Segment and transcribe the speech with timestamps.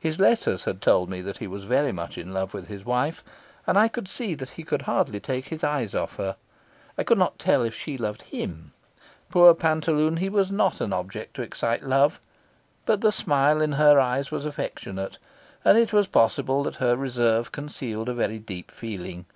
[0.00, 3.22] His letters had told me that he was very much in love with his wife,
[3.66, 6.36] and I saw that he could hardly take his eyes off her.
[6.96, 8.72] I could not tell if she loved him.
[9.28, 12.18] Poor pantaloon, he was not an object to excite love,
[12.86, 15.18] but the smile in her eyes was affectionate,
[15.66, 19.26] and it was possible that her reserve concealed a very deep feeling.